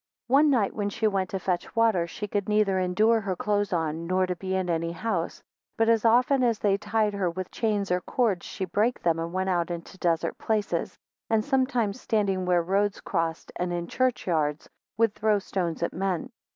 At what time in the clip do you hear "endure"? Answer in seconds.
2.79-3.21